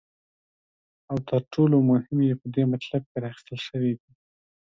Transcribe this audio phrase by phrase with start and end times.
[1.09, 4.17] But it is wrong over the real numbers, since the series does not converge.